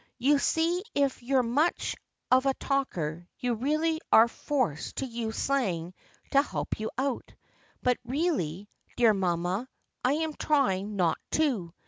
You 0.17 0.39
see 0.39 0.83
if 0.95 1.21
you're 1.21 1.43
much 1.43 1.95
of 2.31 2.47
a 2.47 2.55
talker 2.55 3.27
you 3.37 3.53
really 3.53 4.01
are 4.11 4.27
forced 4.27 4.95
to 4.95 5.05
use 5.05 5.37
slang 5.37 5.93
to 6.31 6.41
help 6.41 6.79
you 6.79 6.89
out. 6.97 7.35
But 7.83 7.99
really, 8.03 8.67
dear 8.97 9.13
mamma, 9.13 9.69
I 10.03 10.13
am 10.13 10.33
trying 10.33 10.95
not 10.95 11.19
to. 11.33 11.75